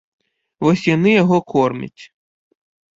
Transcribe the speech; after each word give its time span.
Вось 0.67 0.87
яны 0.95 1.09
яго 1.21 1.37
кормяць. 1.55 2.03